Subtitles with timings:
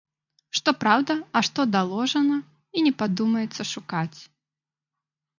[0.59, 2.37] Што праўда, а што даложана,
[2.79, 4.19] і не падумаецца шукаць.